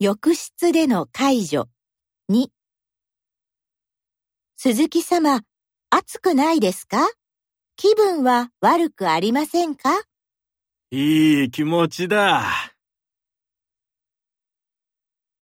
[0.00, 1.68] 浴室での解除。
[2.30, 2.46] 2。
[4.56, 5.40] 鈴木様、
[5.90, 6.98] 暑くないですか？
[7.74, 9.90] 気分は悪くありませんか？
[10.92, 12.44] いい気持ちだ。